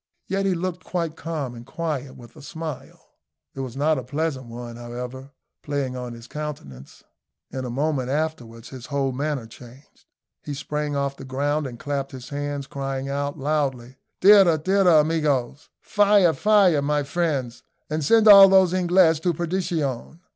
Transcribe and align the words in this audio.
Yet 0.25 0.47
he 0.47 0.55
looked 0.55 0.83
quite 0.83 1.15
calm 1.15 1.53
and 1.53 1.63
quiet, 1.63 2.15
with 2.17 2.35
a 2.35 2.41
smile 2.41 3.11
it 3.53 3.59
was 3.59 3.77
not 3.77 3.99
a 3.99 4.03
pleasant 4.03 4.47
one, 4.47 4.75
however 4.75 5.29
playing 5.61 5.95
on 5.95 6.13
his 6.13 6.25
countenance. 6.25 7.03
In 7.51 7.65
a 7.65 7.69
moment 7.69 8.09
afterwards 8.09 8.69
his 8.69 8.87
whole 8.87 9.11
manner 9.11 9.45
changed; 9.45 10.05
he 10.41 10.55
sprang 10.55 10.95
off 10.95 11.17
the 11.17 11.23
ground 11.23 11.67
and 11.67 11.77
clapped 11.77 12.13
his 12.13 12.29
hands, 12.29 12.65
crying 12.65 13.09
out 13.09 13.37
loudly, 13.37 13.97
"Tira! 14.21 14.57
tira, 14.57 15.03
amijos." 15.03 15.69
"Fire! 15.81 16.33
fire, 16.33 16.81
my 16.81 17.03
friends! 17.03 17.61
and 17.87 18.03
send 18.03 18.27
all 18.27 18.49
those 18.49 18.73
English 18.73 19.19
to 19.19 19.35
perdition." 19.35 20.19